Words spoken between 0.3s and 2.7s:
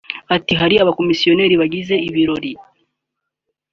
Ati “Hari abakomisiyoneri bigize ibiraro